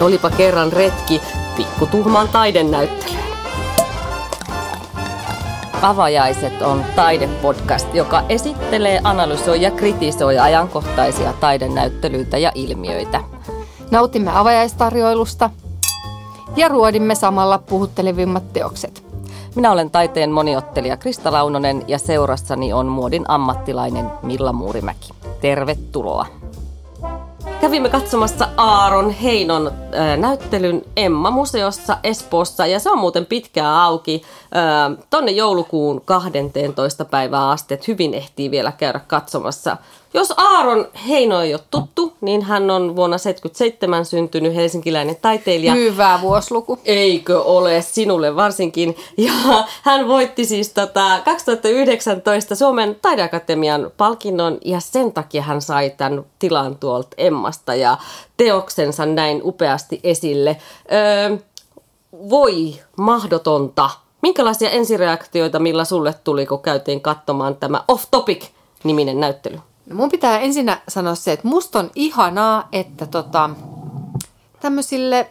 Olipa 0.00 0.30
kerran 0.30 0.72
retki 0.72 1.22
pikkutuhmaan 1.56 2.28
taidenäyttelyyn. 2.28 3.26
Avajaiset 5.82 6.62
on 6.62 6.84
taidepodcast, 6.96 7.94
joka 7.94 8.22
esittelee, 8.28 9.00
analysoi 9.04 9.62
ja 9.62 9.70
kritisoi 9.70 10.38
ajankohtaisia 10.38 11.32
taidenäyttelyitä 11.32 12.38
ja 12.38 12.52
ilmiöitä. 12.54 13.20
Nautimme 13.90 14.30
avajaistarjoilusta 14.34 15.50
ja 16.56 16.68
ruodimme 16.68 17.14
samalla 17.14 17.58
puhuttelevimmat 17.58 18.52
teokset. 18.52 19.04
Minä 19.54 19.72
olen 19.72 19.90
taiteen 19.90 20.30
moniottelija 20.30 20.96
Krista 20.96 21.32
Launonen 21.32 21.84
ja 21.88 21.98
seurassani 21.98 22.72
on 22.72 22.86
muodin 22.86 23.24
ammattilainen 23.28 24.10
Milla 24.22 24.52
Muurimäki. 24.52 25.10
Tervetuloa! 25.40 26.26
Kävimme 27.66 27.88
katsomassa 27.88 28.48
Aaron 28.56 29.10
Heinon 29.10 29.72
näyttelyn 30.16 30.82
Emma-museossa 30.96 31.98
Espoossa 32.04 32.66
ja 32.66 32.80
se 32.80 32.90
on 32.90 32.98
muuten 32.98 33.26
pitkään 33.26 33.74
auki 33.74 34.22
tonne 35.10 35.30
joulukuun 35.30 36.02
12. 36.04 37.04
päivää 37.04 37.50
asti, 37.50 37.74
että 37.74 37.84
hyvin 37.88 38.14
ehtii 38.14 38.50
vielä 38.50 38.72
käydä 38.72 39.00
katsomassa. 39.06 39.76
Jos 40.16 40.34
Aaron 40.36 40.88
Heino 41.08 41.40
ei 41.40 41.54
ole 41.54 41.60
tuttu, 41.70 42.12
niin 42.20 42.42
hän 42.42 42.70
on 42.70 42.96
vuonna 42.96 43.18
77 43.18 44.04
syntynyt 44.04 44.54
helsinkiläinen 44.54 45.16
taiteilija. 45.22 45.74
Hyvä 45.74 46.18
vuosiluku. 46.22 46.78
Eikö 46.84 47.42
ole 47.42 47.82
sinulle 47.82 48.36
varsinkin. 48.36 48.96
Ja 49.16 49.32
hän 49.82 50.08
voitti 50.08 50.44
siis 50.44 50.72
tota 50.72 51.20
2019 51.24 52.54
Suomen 52.54 52.96
taideakatemian 53.02 53.90
palkinnon 53.96 54.58
ja 54.64 54.80
sen 54.80 55.12
takia 55.12 55.42
hän 55.42 55.62
sai 55.62 55.90
tämän 55.90 56.24
tilan 56.38 56.76
tuolta 56.76 57.08
Emmasta 57.18 57.74
ja 57.74 57.96
teoksensa 58.36 59.06
näin 59.06 59.40
upeasti 59.44 60.00
esille. 60.04 60.56
Öö, 60.92 61.36
voi 62.12 62.74
mahdotonta. 62.96 63.90
Minkälaisia 64.22 64.70
ensireaktioita 64.70 65.58
millä 65.58 65.84
sulle 65.84 66.14
tuli, 66.24 66.46
kun 66.46 66.62
käytiin 66.62 67.00
katsomaan 67.00 67.56
tämä 67.56 67.84
Off 67.88 68.04
Topic-niminen 68.10 69.20
näyttely? 69.20 69.58
No 69.86 69.96
mun 69.96 70.10
pitää 70.10 70.38
ensinnä 70.38 70.80
sanoa 70.88 71.14
se, 71.14 71.32
että 71.32 71.48
musta 71.48 71.78
on 71.78 71.90
ihanaa, 71.94 72.68
että 72.72 73.06
tota, 73.06 73.50
tämmöisille, 74.60 75.30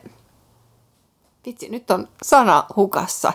vitsi 1.45 1.69
nyt 1.69 1.91
on 1.91 2.07
sana 2.23 2.65
hukassa. 2.75 3.33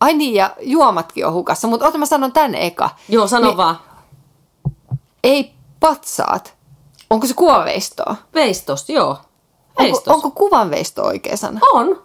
Ai 0.00 0.14
niin, 0.14 0.34
ja 0.34 0.56
juomatkin 0.60 1.26
on 1.26 1.32
hukassa, 1.32 1.68
mutta 1.68 1.86
ota 1.86 1.98
mä 1.98 2.06
sanon 2.06 2.32
tän 2.32 2.54
eka. 2.54 2.90
Joo, 3.08 3.28
sano 3.28 3.46
niin, 3.46 3.56
vaan. 3.56 3.78
Ei 5.24 5.52
patsaat. 5.80 6.56
Onko 7.10 7.26
se 7.26 7.34
kuvanveistoa? 7.34 8.16
Veistos, 8.34 8.88
joo. 8.88 9.18
Veistos. 9.78 10.08
Onko, 10.08 10.14
onko 10.14 10.30
kuvanveisto 10.30 11.02
oikea 11.02 11.36
sana? 11.36 11.60
On. 11.72 12.02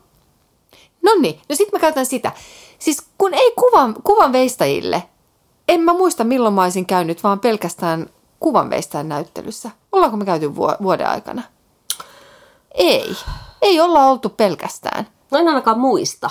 No 1.02 1.12
niin, 1.22 1.42
no 1.50 1.56
sit 1.56 1.72
mä 1.72 1.80
käytän 1.80 2.06
sitä. 2.06 2.32
Siis 2.80 3.04
kun 3.18 3.34
ei 3.34 3.52
kuvan, 3.52 3.96
kuvan 4.04 4.32
veistajille 4.32 5.04
en 5.68 5.82
mä 5.82 5.94
muista 5.94 6.24
milloin 6.24 6.54
mä 6.54 6.64
olisin 6.64 6.86
käynyt, 6.86 7.24
vaan 7.24 7.40
pelkästään 7.40 8.10
kuvanveistään 8.40 9.10
näyttelyssä. 9.10 9.72
Ollaanko 9.92 10.18
me 10.18 10.26
käyty 10.26 10.56
vuoden 10.56 11.08
aikana? 11.08 11.42
Ei. 12.76 13.16
Ei 13.62 13.80
olla 13.80 14.06
oltu 14.06 14.30
pelkästään. 14.30 15.08
No 15.32 15.38
en 15.38 15.48
ainakaan 15.48 15.80
muista. 15.80 16.30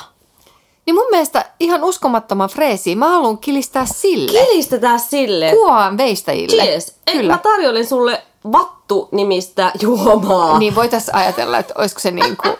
Niin 0.86 0.94
mun 0.94 1.06
mielestä 1.10 1.50
ihan 1.60 1.84
uskomattoman 1.84 2.48
freesi. 2.48 2.96
Mä 2.96 3.08
haluan 3.08 3.38
kilistää 3.38 3.86
sille. 3.86 4.44
Kilistetään 4.46 5.00
sille. 5.00 5.50
Kuvan 5.50 5.98
veistäjille. 5.98 6.64
Yes. 6.64 6.96
Kyllä. 7.12 7.32
Mä 7.32 7.38
tarjoilen 7.38 7.86
sulle 7.86 8.22
Vattu-nimistä 8.52 9.72
juomaa. 9.80 10.58
Niin 10.58 10.74
voitais 10.74 11.08
ajatella, 11.12 11.58
että 11.58 11.74
olisiko 11.78 12.00
se 12.00 12.10
niin 12.10 12.36
kuin... 12.36 12.56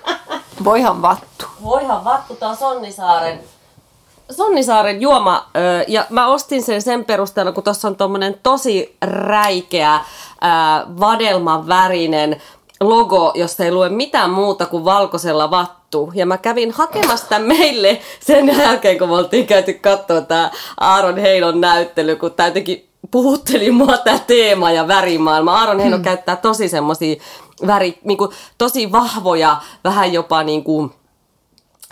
Voihan 0.65 1.03
Vattu. 1.03 1.47
Voihan 1.63 2.05
Vattu, 2.05 2.35
tää 2.35 2.48
on 2.48 2.57
Sonnisaaren 4.31 5.00
juoma, 5.00 5.47
ja 5.89 6.07
mä 6.11 6.27
ostin 6.27 6.63
sen 6.63 6.83
sen 6.83 7.05
perusteella, 7.05 7.52
kun 7.52 7.64
tuossa 7.64 7.89
on 7.89 7.96
tommonen 7.96 8.36
tosi 8.42 8.96
räikeä, 9.02 10.01
vadelman 11.01 11.68
värinen 11.68 12.42
logo, 12.80 13.33
jossa 13.35 13.64
ei 13.64 13.73
lue 13.73 13.89
mitään 13.89 14.30
muuta 14.30 14.67
kuin 14.67 14.85
valkoisella 14.85 15.51
vattu. 15.51 16.13
Ja 16.14 16.27
mä 16.27 16.39
kävin 16.39 16.70
hakemassa 16.70 17.29
tämän 17.29 17.48
meille 17.48 18.01
sen 18.20 18.58
jälkeen, 18.58 18.98
kun 18.98 19.08
me 19.08 19.14
oltiin 19.14 19.46
käyty 19.46 19.73
katsoa 19.73 20.20
tämä 20.20 20.51
Aaron 20.80 21.18
Heinon 21.18 21.61
näyttely, 21.61 22.17
kun 22.17 22.33
tämä 22.33 22.47
jotenkin 22.47 22.89
puhutteli 23.11 23.70
mua 23.70 23.98
tämä 23.98 24.18
teema 24.18 24.70
ja 24.70 24.89
värimaailma. 24.89 25.58
Aaron 25.58 25.80
Heino 25.80 25.97
hmm. 25.97 26.05
käyttää 26.05 26.36
tosi 26.36 26.68
semmosia 26.68 27.17
väri, 27.67 27.98
niinku, 28.05 28.33
tosi 28.58 28.92
vahvoja, 28.92 29.57
vähän 29.85 30.12
jopa 30.12 30.42
niinku, 30.42 30.91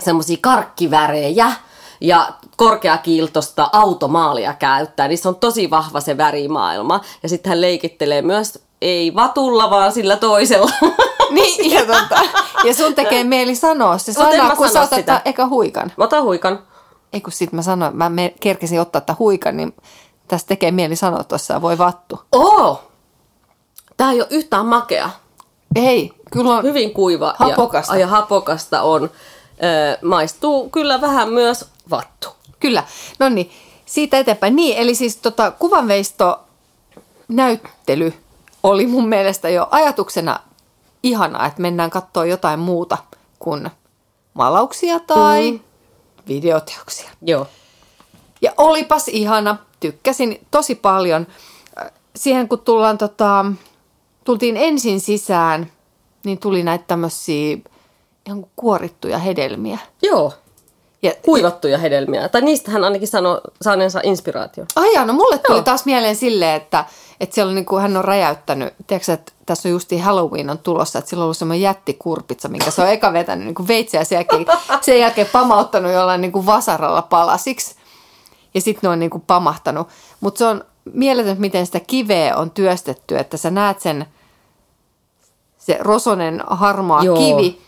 semmosia 0.00 0.36
karkkivärejä 0.40 1.52
ja 2.00 2.32
korkeakiiltosta 2.56 3.70
automaalia 3.72 4.54
käyttää, 4.54 5.08
niin 5.08 5.18
se 5.18 5.28
on 5.28 5.36
tosi 5.36 5.70
vahva 5.70 6.00
se 6.00 6.16
värimaailma. 6.16 7.00
Ja 7.22 7.28
sitten 7.28 7.50
hän 7.50 7.60
leikittelee 7.60 8.22
myös 8.22 8.58
ei 8.80 9.14
vatulla, 9.14 9.70
vaan 9.70 9.92
sillä 9.92 10.16
toisella. 10.16 10.70
Niin, 11.30 11.70
ja, 11.74 11.80
tota, 11.80 12.20
ja 12.64 12.74
sun 12.74 12.94
tekee 12.94 13.24
mieli 13.24 13.54
sanoa 13.54 13.98
se 13.98 14.12
sana, 14.12 14.56
kun 14.56 14.68
sä 14.68 14.82
otat 14.82 15.22
eka 15.24 15.46
huikan. 15.46 15.92
Mä 15.96 16.04
otan 16.04 16.22
huikan. 16.22 16.58
Ei 17.12 17.20
kun 17.20 17.32
sit 17.32 17.52
mä 17.52 17.62
sanoin, 17.62 17.96
mä 17.96 18.10
kerkesin 18.40 18.80
ottaa 18.80 19.00
tämän 19.00 19.18
huikan, 19.18 19.56
niin 19.56 19.74
tästä 20.28 20.48
tekee 20.48 20.70
mieli 20.70 20.96
sanoa 20.96 21.24
tuossa, 21.24 21.62
voi 21.62 21.78
vattu. 21.78 22.20
Oo! 22.32 22.82
Tää 23.96 24.12
ei 24.12 24.20
ole 24.20 24.28
yhtään 24.30 24.66
makea. 24.66 25.10
Ei, 25.76 26.12
kyllä 26.32 26.50
on 26.50 26.64
Hyvin 26.64 26.94
kuiva 26.94 27.34
hapokasta. 27.38 27.94
Ja, 27.94 28.00
ja 28.00 28.06
hapokasta 28.06 28.82
on. 28.82 29.10
Ö, 29.62 29.98
maistuu 30.02 30.70
kyllä 30.70 31.00
vähän 31.00 31.28
myös 31.28 31.68
vattu. 31.90 32.28
Kyllä. 32.60 32.84
No 33.18 33.28
niin, 33.28 33.50
siitä 33.86 34.18
eteenpäin. 34.18 34.56
Niin, 34.56 34.76
eli 34.78 34.94
siis 34.94 35.16
tota, 35.16 35.50
kuvanveisto 35.50 36.40
näyttely 37.28 38.12
oli 38.62 38.86
mun 38.86 39.08
mielestä 39.08 39.48
jo 39.48 39.68
ajatuksena 39.70 40.40
ihanaa, 41.02 41.46
että 41.46 41.62
mennään 41.62 41.90
katsoa 41.90 42.24
jotain 42.24 42.60
muuta 42.60 42.98
kuin 43.38 43.70
maalauksia 44.34 45.00
tai 45.00 45.50
mm. 45.52 45.60
videoteoksia. 46.28 47.10
Joo. 47.22 47.46
Ja 48.42 48.52
olipas 48.56 49.08
ihana, 49.08 49.56
tykkäsin 49.80 50.46
tosi 50.50 50.74
paljon. 50.74 51.26
Siihen 52.16 52.48
kun 52.48 52.60
tullaan, 52.60 52.98
tota, 52.98 53.44
tultiin 54.24 54.56
ensin 54.56 55.00
sisään, 55.00 55.72
niin 56.24 56.38
tuli 56.38 56.62
näitä 56.62 56.84
tämmöisiä 56.86 57.58
ihan 58.26 58.46
kuorittuja 58.56 59.18
hedelmiä. 59.18 59.78
Joo. 60.02 60.32
Ja, 61.02 61.12
Kuivattuja 61.24 61.78
hedelmiä. 61.78 62.28
Tai 62.28 62.40
niistä 62.40 62.70
hän 62.70 62.84
ainakin 62.84 63.08
sanoi 63.08 63.40
saaneensa 63.62 64.00
inspiraatio. 64.02 64.64
Ai 64.76 65.06
no 65.06 65.12
mulle 65.12 65.38
tuli 65.38 65.56
Joo. 65.56 65.64
taas 65.64 65.84
mieleen 65.84 66.16
silleen, 66.16 66.56
että, 66.56 66.84
että 67.20 67.34
siellä 67.34 67.50
on 67.50 67.54
niin 67.54 67.64
kuin, 67.64 67.82
hän 67.82 67.96
on 67.96 68.04
räjäyttänyt, 68.04 68.74
tiedätkö, 68.86 69.12
että 69.12 69.32
tässä 69.46 69.68
on 69.68 69.72
justi 69.72 69.98
Halloween 69.98 70.50
on 70.50 70.58
tulossa, 70.58 70.98
että 70.98 71.08
sillä 71.08 71.22
on 71.22 71.24
ollut 71.24 71.36
semmoinen 71.36 71.62
jättikurpitsa, 71.62 72.48
minkä 72.48 72.70
se 72.70 72.82
on 72.82 72.88
eka 72.88 73.12
vetänyt 73.12 73.44
niin 73.44 73.54
kuin 73.54 73.68
veitsiä 73.68 74.04
sen 74.04 74.16
jälkeen, 74.16 74.46
sen 74.80 74.98
jälkeen 74.98 75.28
pamauttanut 75.32 75.92
jollain 75.92 76.20
niin 76.20 76.32
kuin 76.32 76.46
vasaralla 76.46 77.02
palasiksi. 77.02 77.74
Ja 78.54 78.60
sitten 78.60 78.88
ne 78.88 78.92
on 78.92 78.98
niin 78.98 79.10
kuin 79.10 79.24
pamahtanut. 79.26 79.88
Mutta 80.20 80.38
se 80.38 80.44
on 80.44 80.64
mieletön, 80.92 81.36
miten 81.40 81.66
sitä 81.66 81.80
kiveä 81.80 82.36
on 82.36 82.50
työstetty, 82.50 83.18
että 83.18 83.36
sä 83.36 83.50
näet 83.50 83.80
sen, 83.80 84.06
se 85.58 85.78
rosonen 85.80 86.42
harmaa 86.46 87.04
Joo. 87.04 87.16
kivi, 87.16 87.60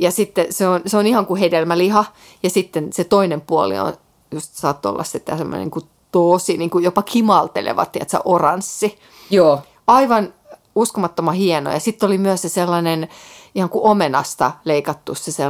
ja 0.00 0.10
sitten 0.10 0.46
se 0.50 0.68
on, 0.68 0.80
se 0.86 0.96
on 0.96 1.06
ihan 1.06 1.26
kuin 1.26 1.40
hedelmäliha. 1.40 2.04
Ja 2.42 2.50
sitten 2.50 2.92
se 2.92 3.04
toinen 3.04 3.40
puoli 3.40 3.78
on, 3.78 3.92
just 4.30 4.54
saat 4.54 4.86
olla 4.86 5.04
sitten 5.04 5.38
semmoinen 5.38 5.60
niin 5.60 5.70
kuin 5.70 5.84
tosi, 6.12 6.56
niin 6.56 6.70
kuin 6.70 6.84
jopa 6.84 7.02
kimalteleva, 7.02 7.86
tiedätkö, 7.86 8.18
oranssi. 8.24 8.98
Joo. 9.30 9.62
Aivan 9.86 10.34
uskomattoman 10.74 11.34
hieno. 11.34 11.70
Ja 11.70 11.80
sitten 11.80 12.06
oli 12.06 12.18
myös 12.18 12.42
se 12.42 12.48
sellainen 12.48 13.08
ihan 13.54 13.70
kuin 13.70 13.84
omenasta 13.84 14.52
leikattu 14.64 15.14
se, 15.14 15.32
se 15.32 15.44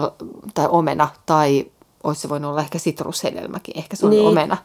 tai 0.54 0.68
omena, 0.70 1.08
tai 1.26 1.66
olisi 2.04 2.20
se 2.20 2.28
voinut 2.28 2.50
olla 2.50 2.60
ehkä 2.60 2.78
sitrushedelmäkin, 2.78 3.78
ehkä 3.78 3.96
se 3.96 4.06
on 4.06 4.10
niin. 4.10 4.26
omena. 4.26 4.56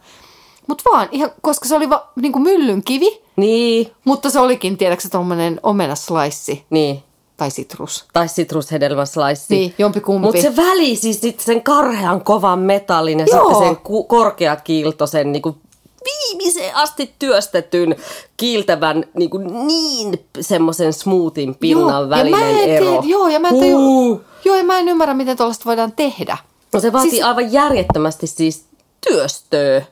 Mutta 0.66 0.90
vaan, 0.92 1.08
ihan, 1.12 1.30
koska 1.40 1.68
se 1.68 1.76
oli 1.76 1.90
va, 1.90 2.08
niin 2.16 2.32
kuin 2.32 2.42
myllyn 2.42 2.82
kivi, 2.82 3.22
niin. 3.36 3.90
mutta 4.04 4.30
se 4.30 4.40
olikin, 4.40 4.76
tiedätkö, 4.76 5.08
tuommoinen 5.08 5.60
omenaslaissi. 5.62 6.64
Niin. 6.70 7.02
Tai 7.36 7.50
sitrus. 7.50 8.04
Tai 8.12 8.28
sitrushedelmäslaissi. 8.28 9.54
Niin, 9.54 9.74
jompikumpi. 9.78 10.26
Mutta 10.26 10.42
se 10.42 10.56
väli, 10.56 10.96
siis 10.96 11.20
sit 11.20 11.40
sen 11.40 11.62
karhean 11.62 12.24
kovan 12.24 12.58
metallin 12.58 13.18
ja 13.18 13.26
Joo. 13.30 13.44
sitten 13.44 13.68
sen 13.68 13.76
ku- 13.76 14.04
korkeakiiltoisen 14.04 15.32
niin 15.32 15.42
kuin 15.42 15.56
viimeiseen 16.04 16.76
asti 16.76 17.14
työstetyn 17.18 17.96
kiiltävän 18.36 19.04
niin, 19.14 19.30
kuin 19.30 19.66
niin 19.66 20.26
semmoisen 20.40 20.92
smoothin 20.92 21.54
pinnan 21.54 22.00
joo, 22.02 22.10
välinen 22.10 22.40
ja 22.40 22.46
mä 22.46 22.50
en 22.50 22.70
ero. 22.70 22.86
Tiedä, 22.86 23.02
joo, 23.04 23.28
ja 23.28 23.40
mä 23.40 23.48
en, 23.48 23.76
uh. 23.76 24.20
joo, 24.44 24.56
ja 24.56 24.64
mä 24.64 24.78
en 24.78 24.88
ymmärrä, 24.88 25.14
miten 25.14 25.36
tuollaista 25.36 25.64
voidaan 25.64 25.92
tehdä. 25.92 26.36
No 26.72 26.80
se 26.80 26.92
vaatii 26.92 27.10
siis... 27.10 27.24
aivan 27.24 27.52
järjettömästi 27.52 28.26
siis 28.26 28.64
työstöä. 29.08 29.82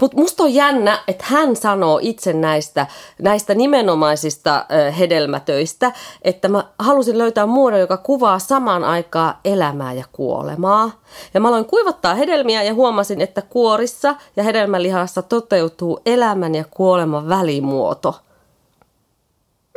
Mutta 0.00 0.16
musta 0.16 0.42
on 0.42 0.54
jännä, 0.54 0.98
että 1.08 1.24
hän 1.28 1.56
sanoo 1.56 1.98
itse 2.02 2.32
näistä, 2.32 2.86
näistä 3.22 3.54
nimenomaisista 3.54 4.66
hedelmätöistä, 4.98 5.92
että 6.22 6.48
mä 6.48 6.64
halusin 6.78 7.18
löytää 7.18 7.46
muodon, 7.46 7.80
joka 7.80 7.96
kuvaa 7.96 8.38
samaan 8.38 8.84
aikaan 8.84 9.34
elämää 9.44 9.92
ja 9.92 10.04
kuolemaa. 10.12 10.90
Ja 11.34 11.40
mä 11.40 11.48
aloin 11.48 11.64
kuivattaa 11.64 12.14
hedelmiä 12.14 12.62
ja 12.62 12.74
huomasin, 12.74 13.20
että 13.20 13.42
kuorissa 13.42 14.14
ja 14.36 14.42
hedelmälihassa 14.42 15.22
toteutuu 15.22 16.00
elämän 16.06 16.54
ja 16.54 16.64
kuoleman 16.70 17.28
välimuoto. 17.28 18.20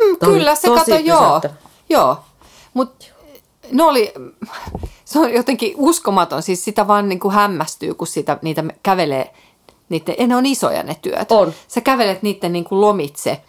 Mm, 0.01 0.17
Toi 0.17 0.33
kyllä, 0.33 0.55
se 0.55 0.67
kato, 0.67 0.95
joo. 0.95 1.41
Joo, 1.89 2.17
mutta 2.73 3.05
ne 3.71 3.83
oli, 3.83 4.13
se 5.05 5.19
on 5.19 5.33
jotenkin 5.33 5.73
uskomaton, 5.77 6.43
siis 6.43 6.65
sitä 6.65 6.87
vaan 6.87 7.09
niin 7.09 7.19
kuin 7.19 7.33
hämmästyy, 7.33 7.93
kun 7.93 8.07
sitä, 8.07 8.37
niitä 8.41 8.63
kävelee, 8.83 9.33
niiden, 9.91 10.15
ja 10.19 10.27
ne 10.27 10.35
on 10.35 10.45
isoja 10.45 10.83
ne 10.83 10.95
työt. 11.01 11.31
On. 11.31 11.53
Sä 11.67 11.81
kävelet 11.81 12.23
niiden 12.23 12.53
niin 12.53 12.63
kuin 12.63 12.81
lomitse 12.81 13.41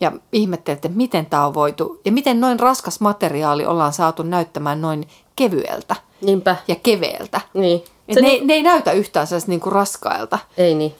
ja 0.00 0.12
ihmettelet, 0.32 0.84
että 0.84 0.98
miten 0.98 1.26
tämä 1.26 1.46
on 1.46 1.54
voitu, 1.54 2.00
ja 2.04 2.12
miten 2.12 2.40
noin 2.40 2.60
raskas 2.60 3.00
materiaali 3.00 3.66
ollaan 3.66 3.92
saatu 3.92 4.22
näyttämään 4.22 4.80
noin 4.80 5.08
kevyeltä 5.36 5.96
Niinpä. 6.20 6.56
ja 6.68 6.74
keveeltä. 6.74 7.40
Niin. 7.54 7.84
Se 8.12 8.20
ne, 8.20 8.28
niin- 8.28 8.46
ne 8.46 8.54
ei 8.54 8.62
näytä 8.62 8.92
yhtään 8.92 9.26
sellaista 9.26 9.50
niin 9.50 9.60
kuin 9.60 9.72
raskailta. 9.72 10.38
Ei 10.56 10.74
niin. 10.74 10.94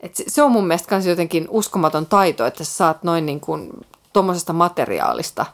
Et 0.00 0.16
se, 0.16 0.24
se 0.28 0.42
on 0.42 0.50
mun 0.52 0.66
mielestä 0.66 0.94
myös 0.94 1.06
jotenkin 1.06 1.46
uskomaton 1.50 2.06
taito, 2.06 2.46
että 2.46 2.64
sä 2.64 2.72
saat 2.72 3.02
noin 3.02 3.26
niin 3.26 3.40
kuin 3.40 3.70
tuommoisesta 4.12 4.52
materiaalista 4.52 5.46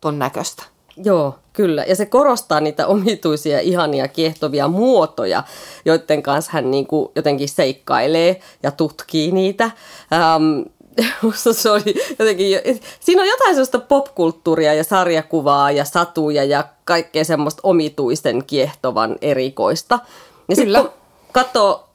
ton 0.00 0.18
näköistä. 0.18 0.62
Joo, 0.96 1.34
kyllä. 1.52 1.84
Ja 1.84 1.96
se 1.96 2.06
korostaa 2.06 2.60
niitä 2.60 2.86
omituisia, 2.86 3.60
ihania, 3.60 4.08
kiehtovia 4.08 4.68
muotoja, 4.68 5.42
joiden 5.84 6.22
kanssa 6.22 6.50
hän 6.54 6.70
niin 6.70 6.86
kuin 6.86 7.08
jotenkin 7.16 7.48
seikkailee 7.48 8.40
ja 8.62 8.70
tutkii 8.70 9.32
niitä. 9.32 9.64
Ähm, 10.12 10.60
musta 11.22 11.52
se 11.62 11.70
oli 11.70 11.94
jotenkin, 12.18 12.50
jo- 12.50 12.60
siinä 13.00 13.22
on 13.22 13.28
jotain 13.28 13.54
sellaista 13.54 13.78
popkulttuuria 13.78 14.74
ja 14.74 14.84
sarjakuvaa 14.84 15.70
ja 15.70 15.84
satuja 15.84 16.44
ja 16.44 16.64
kaikkea 16.84 17.24
semmoista 17.24 17.60
omituisen, 17.64 18.44
kiehtovan, 18.44 19.16
erikoista. 19.22 19.98
Ja 20.48 20.56
Kyllä. 20.56 20.80
kun 20.80 20.90
katsoo 21.32 21.90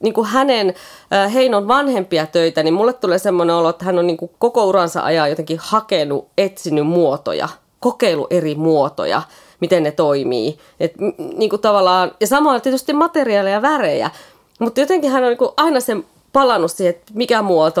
niin 0.00 0.14
kuin 0.14 0.26
hänen 0.26 0.74
äh, 1.12 1.34
Heinon 1.34 1.68
vanhempia 1.68 2.26
töitä, 2.26 2.62
niin 2.62 2.74
mulle 2.74 2.92
tulee 2.92 3.18
semmoinen 3.18 3.56
olo, 3.56 3.68
että 3.68 3.84
hän 3.84 3.98
on 3.98 4.06
niin 4.06 4.16
kuin 4.16 4.30
koko 4.38 4.64
uransa 4.64 5.02
ajan 5.02 5.30
jotenkin 5.30 5.58
hakenut, 5.60 6.28
etsinyt 6.38 6.86
muotoja, 6.86 7.48
kokeilu 7.80 8.26
eri 8.30 8.54
muotoja, 8.54 9.22
miten 9.60 9.82
ne 9.82 9.90
toimii. 9.90 10.58
Et, 10.80 10.92
niin 11.36 11.50
kuin 11.50 11.62
tavallaan, 11.62 12.12
ja 12.20 12.26
samalla 12.26 12.60
tietysti 12.60 12.92
materiaaleja 12.92 13.56
ja 13.56 13.62
värejä, 13.62 14.10
mutta 14.58 14.80
jotenkin 14.80 15.10
hän 15.10 15.22
on 15.24 15.28
niin 15.28 15.38
kuin 15.38 15.50
aina 15.56 15.80
sen 15.80 16.04
palannut 16.32 16.72
siihen, 16.72 16.94
että 16.94 17.12
mikä 17.14 17.42
muoto, 17.42 17.80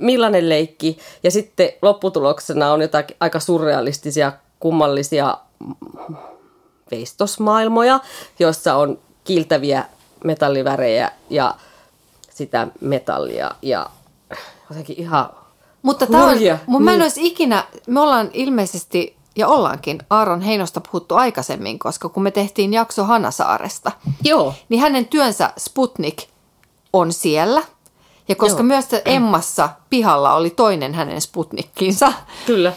millainen 0.00 0.48
leikki, 0.48 0.98
ja 1.22 1.30
sitten 1.30 1.70
lopputuloksena 1.82 2.72
on 2.72 2.82
jotakin 2.82 3.16
aika 3.20 3.40
surrealistisia, 3.40 4.32
kummallisia 4.60 5.38
veistosmaailmoja, 6.90 8.00
joissa 8.38 8.74
on 8.74 8.98
kiiltäviä 9.24 9.84
metallivärejä 10.24 11.12
ja 11.30 11.54
sitä 12.30 12.68
metallia 12.80 13.50
ja 13.62 13.90
jotenkin 14.70 14.96
ihan 14.98 15.30
Mutta 15.82 16.06
tämä 16.06 16.24
on, 16.24 16.38
mun 16.66 16.82
mä 16.82 16.90
en 16.90 16.98
Niin. 16.98 17.02
olisi 17.02 17.26
ikinä, 17.26 17.64
me 17.86 18.00
ollaan 18.00 18.30
ilmeisesti, 18.32 19.16
ja 19.36 19.48
ollaankin 19.48 19.98
Aaron 20.10 20.40
Heinosta 20.40 20.80
puhuttu 20.80 21.14
aikaisemmin, 21.14 21.78
koska 21.78 22.08
kun 22.08 22.22
me 22.22 22.30
tehtiin 22.30 22.72
jakso 22.72 23.04
Hanasaaresta, 23.04 23.92
Joo. 24.24 24.54
niin 24.68 24.80
hänen 24.80 25.06
työnsä 25.06 25.52
Sputnik 25.58 26.22
on 26.92 27.12
siellä. 27.12 27.62
Ja 28.28 28.36
koska 28.36 28.58
Joo. 28.58 28.66
myös 28.66 28.86
Emmassa 29.04 29.68
pihalla 29.90 30.34
oli 30.34 30.50
toinen 30.50 30.94
hänen 30.94 31.20
Sputnikkinsa, 31.20 32.12
Kyllä. 32.46 32.72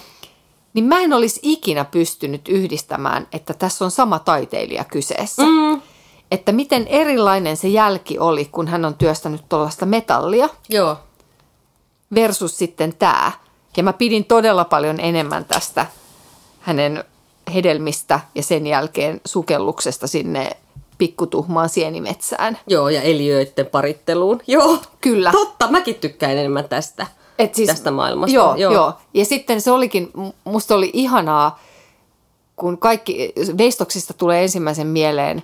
niin 0.73 0.85
mä 0.85 0.99
en 0.99 1.13
olisi 1.13 1.39
ikinä 1.43 1.85
pystynyt 1.85 2.47
yhdistämään, 2.47 3.27
että 3.31 3.53
tässä 3.53 3.85
on 3.85 3.91
sama 3.91 4.19
taiteilija 4.19 4.83
kyseessä. 4.83 5.43
Mm. 5.43 5.81
Että 6.31 6.51
miten 6.51 6.87
erilainen 6.87 7.57
se 7.57 7.67
jälki 7.67 8.19
oli, 8.19 8.45
kun 8.45 8.67
hän 8.67 8.85
on 8.85 8.93
työstänyt 8.93 9.49
tuollaista 9.49 9.85
metallia 9.85 10.49
Joo. 10.69 10.97
versus 12.15 12.57
sitten 12.57 12.95
tämä. 12.95 13.31
Ja 13.77 13.83
mä 13.83 13.93
pidin 13.93 14.25
todella 14.25 14.65
paljon 14.65 14.99
enemmän 14.99 15.45
tästä 15.45 15.85
hänen 16.63 17.03
hedelmistä 17.53 18.19
ja 18.35 18.43
sen 18.43 18.67
jälkeen 18.67 19.21
sukelluksesta 19.25 20.07
sinne 20.07 20.51
pikkutuhmaan 20.97 21.69
sienimetsään. 21.69 22.57
Joo, 22.67 22.89
ja 22.89 23.01
eliöiden 23.01 23.65
paritteluun. 23.65 24.41
Joo. 24.47 24.77
Kyllä. 25.01 25.31
Totta, 25.31 25.71
mäkin 25.71 25.95
tykkään 25.95 26.31
enemmän 26.31 26.69
tästä. 26.69 27.07
Et 27.39 27.55
siis, 27.55 27.69
Tästä 27.69 27.91
maailmasta, 27.91 28.35
Joo, 28.35 28.55
joo. 28.55 28.73
joo. 28.73 28.93
Ja 29.13 29.25
sitten 29.25 29.61
se 29.61 29.71
olikin, 29.71 30.11
musta 30.43 30.75
oli 30.75 30.89
ihanaa, 30.93 31.59
kun 32.55 32.77
kaikki, 32.77 33.33
veistoksista 33.57 34.13
tulee 34.13 34.41
ensimmäisen 34.43 34.87
mieleen, 34.87 35.43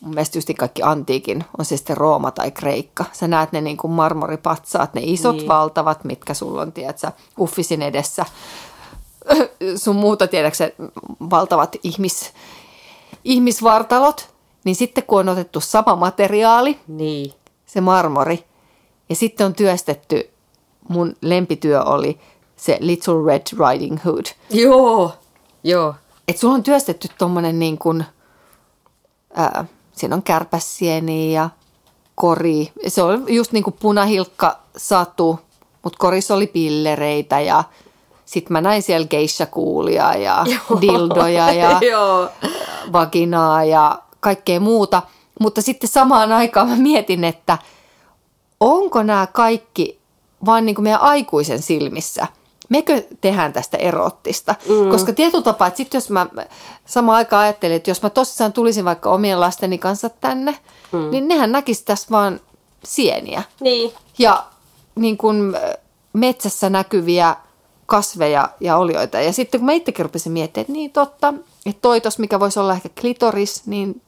mun 0.00 0.14
mielestä 0.14 0.38
just 0.38 0.50
kaikki 0.58 0.82
antiikin, 0.82 1.44
on 1.58 1.64
se 1.64 1.76
sitten 1.76 1.96
Rooma 1.96 2.30
tai 2.30 2.50
Kreikka. 2.50 3.04
Sä 3.12 3.28
näet 3.28 3.52
ne 3.52 3.60
niin 3.60 3.76
kuin 3.76 3.90
marmoripatsaat, 3.90 4.94
ne 4.94 5.00
isot 5.04 5.32
Niin. 5.32 5.38
niin. 5.40 5.48
valtavat, 5.48 6.04
mitkä 6.04 6.34
sulla 6.34 6.62
on, 6.62 6.72
tiedätkö, 6.72 7.12
uffisin 7.38 7.82
edessä. 7.82 8.24
Sun 9.82 9.96
muuta, 9.96 10.26
tiedätkö, 10.26 10.70
valtavat 11.30 11.76
ihmis, 11.82 12.32
ihmisvartalot. 13.24 14.34
Niin 14.64 14.76
sitten 14.76 15.04
kun 15.06 15.20
on 15.20 15.28
otettu 15.28 15.60
sama 15.60 15.96
materiaali, 15.96 16.78
Niin. 16.88 17.32
se 17.66 17.80
marmori. 17.80 18.44
Ja 19.08 19.14
sitten 19.16 19.46
on 19.46 19.54
työstetty, 19.54 20.30
mun 20.88 21.16
lempityö 21.20 21.82
oli 21.82 22.18
se 22.56 22.78
Little 22.80 23.14
Red 23.26 23.42
Riding 23.70 24.04
Hood. 24.04 24.24
Joo. 24.50 25.14
Joo. 25.64 25.94
Että 26.28 26.40
sulla 26.40 26.54
on 26.54 26.62
työstetty 26.62 27.08
tommonen 27.18 27.58
niin 27.58 27.78
kuin, 27.78 28.04
ää, 29.34 29.64
siinä 29.92 30.14
on 30.16 30.22
kärpäsieniä 30.22 31.40
ja 31.40 31.50
kori. 32.14 32.72
Se 32.88 33.02
on 33.02 33.24
just 33.28 33.52
niin 33.52 33.64
kuin 33.64 33.76
punahilkka 33.80 34.58
satu, 34.76 35.40
mutta 35.82 35.98
korissa 35.98 36.34
oli 36.34 36.46
pillereitä 36.46 37.40
ja 37.40 37.64
sitten 38.26 38.52
mä 38.52 38.60
näin 38.60 38.82
siellä 38.82 39.06
geisha-kuulia 39.06 40.14
ja 40.14 40.44
dildoja 40.80 41.52
ja 41.52 41.78
Joo. 41.90 42.28
vaginaa 42.92 43.64
ja 43.64 43.98
kaikkea 44.20 44.60
muuta. 44.60 45.02
Mutta 45.40 45.62
sitten 45.62 45.90
samaan 45.90 46.32
aikaan 46.32 46.68
mä 46.68 46.76
mietin, 46.76 47.24
että 47.24 47.58
onko 48.60 49.02
nämä 49.02 49.26
kaikki 49.32 49.98
vaan 50.46 50.66
niin 50.66 50.74
kuin 50.74 50.82
meidän 50.82 51.00
aikuisen 51.00 51.62
silmissä? 51.62 52.26
Mekö 52.68 53.02
tehdään 53.20 53.52
tästä 53.52 53.76
erottista? 53.76 54.54
Mm. 54.68 54.90
Koska 54.90 55.12
tietyllä 55.12 55.44
tapaa, 55.44 55.68
että 55.68 55.76
sitten 55.76 55.96
jos 55.98 56.10
mä 56.10 56.26
samaan 56.86 57.16
aikaan 57.16 57.42
ajattelin, 57.42 57.76
että 57.76 57.90
jos 57.90 58.02
mä 58.02 58.10
tosissaan 58.10 58.52
tulisin 58.52 58.84
vaikka 58.84 59.10
omien 59.10 59.40
lasteni 59.40 59.78
kanssa 59.78 60.08
tänne, 60.08 60.58
mm. 60.92 61.10
niin 61.10 61.28
nehän 61.28 61.52
näkisi 61.52 61.84
tässä 61.84 62.06
vaan 62.10 62.40
sieniä. 62.84 63.42
Niin. 63.60 63.92
Ja 64.18 64.44
niin 64.94 65.16
kuin 65.16 65.56
metsässä 66.12 66.70
näkyviä 66.70 67.36
kasveja 67.86 68.48
ja 68.60 68.76
olioita. 68.76 69.20
Ja 69.20 69.32
sitten 69.32 69.60
kun 69.60 69.66
mä 69.66 69.72
itsekin 69.72 70.04
rupesin 70.04 70.32
miettimään, 70.32 70.62
että 70.62 70.72
niin 70.72 70.90
totta, 70.90 71.34
että 71.66 71.82
toi 71.82 72.00
tos, 72.00 72.18
mikä 72.18 72.40
voisi 72.40 72.60
olla 72.60 72.72
ehkä 72.72 72.88
klitoris, 73.00 73.66
niin 73.66 74.02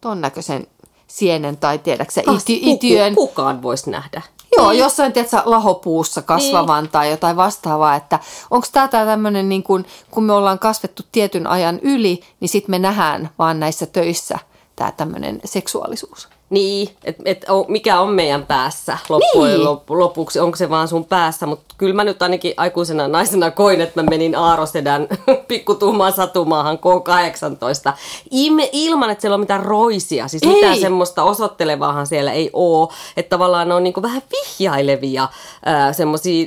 ton 0.00 0.20
näköisen 0.20 0.66
sienen 1.06 1.56
tai 1.56 1.78
tiedäksä 1.78 2.22
iti, 2.36 2.60
itiön. 2.62 3.14
Kukaan 3.14 3.62
voisi 3.62 3.90
nähdä. 3.90 4.22
Joo, 4.56 4.72
jossain 4.72 5.12
tiedätkö, 5.12 5.42
lahopuussa 5.44 6.22
kasvavan 6.22 6.84
niin. 6.84 6.90
tai 6.90 7.10
jotain 7.10 7.36
vastaavaa, 7.36 7.94
että 7.94 8.18
onko 8.50 8.66
tämä 8.72 8.88
tämmöinen, 8.88 9.48
niin 9.48 9.62
kun, 9.62 9.84
kun 10.10 10.24
me 10.24 10.32
ollaan 10.32 10.58
kasvettu 10.58 11.02
tietyn 11.12 11.46
ajan 11.46 11.78
yli, 11.82 12.20
niin 12.40 12.48
sitten 12.48 12.70
me 12.70 12.78
nähdään 12.78 13.30
vaan 13.38 13.60
näissä 13.60 13.86
töissä 13.86 14.38
tämä 14.76 14.92
tämmöinen 14.92 15.40
seksuaalisuus. 15.44 16.28
Niin, 16.50 16.88
että 17.04 17.22
et, 17.26 17.44
mikä 17.68 18.00
on 18.00 18.08
meidän 18.14 18.46
päässä 18.46 18.98
loppujen 19.08 19.54
Niin. 19.54 19.64
lop, 19.64 19.90
lopuksi, 19.90 20.40
onko 20.40 20.56
se 20.56 20.70
vaan 20.70 20.88
sun 20.88 21.04
päässä, 21.04 21.46
mutta 21.46 21.74
kyllä 21.78 21.94
mä 21.94 22.04
nyt 22.04 22.22
ainakin 22.22 22.54
aikuisena 22.56 23.08
naisena 23.08 23.50
koin, 23.50 23.80
että 23.80 24.02
mä 24.02 24.10
menin 24.10 24.36
Aarosedän 24.36 25.08
pikkutuhmaan 25.48 26.12
satumaahan 26.12 26.78
K18 26.78 27.92
Ime, 28.30 28.68
ilman, 28.72 29.10
että 29.10 29.20
siellä 29.22 29.34
on 29.34 29.40
mitään 29.40 29.62
roisia, 29.62 30.28
siis 30.28 30.42
Ei. 30.42 30.48
mitään 30.54 30.78
semmoista 30.80 31.22
osoittelevaahan 31.22 32.06
siellä 32.06 32.32
ei 32.32 32.50
oo, 32.52 32.92
että 33.16 33.30
tavallaan 33.30 33.68
ne 33.68 33.74
on 33.74 33.84
niinku 33.84 34.02
vähän 34.02 34.22
vihjailevia 34.32 35.28
ää, 35.64 35.92
semmosia 35.92 36.46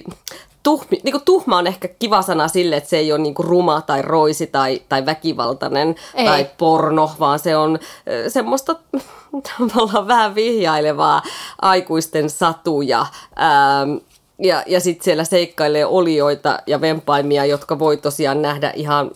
Tuhmi, 0.63 0.99
niin 1.03 1.11
kuin 1.11 1.25
tuhma 1.25 1.57
on 1.57 1.67
ehkä 1.67 1.87
kiva 1.87 2.21
sana 2.21 2.47
sille, 2.47 2.75
että 2.75 2.89
se 2.89 2.97
ei 2.97 3.11
ole 3.11 3.21
niin 3.21 3.33
kuin 3.33 3.47
ruma 3.47 3.81
tai 3.81 4.01
roisi 4.01 4.47
tai, 4.47 4.81
tai 4.89 5.05
väkivaltainen 5.05 5.95
Ei. 6.15 6.25
tai 6.25 6.49
porno, 6.57 7.11
vaan 7.19 7.39
se 7.39 7.57
on 7.57 7.79
semmoista 8.27 8.75
tavallaan 9.49 10.07
vähän 10.07 10.35
vihjailevaa 10.35 11.21
aikuisten 11.61 12.29
satuja. 12.29 12.99
Ähm, 13.01 13.97
ja 14.39 14.63
ja 14.67 14.79
sitten 14.79 15.03
siellä 15.03 15.23
seikkailee 15.23 15.85
olioita 15.85 16.59
ja 16.67 16.81
vempaimia, 16.81 17.45
jotka 17.45 17.79
voi 17.79 17.97
tosiaan 17.97 18.41
nähdä 18.41 18.71
ihan 18.75 19.11